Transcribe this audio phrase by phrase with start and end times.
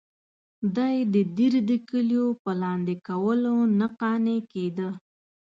[0.75, 4.89] دی د دیر د کلیو په لاندې کولو نه قانع کېده.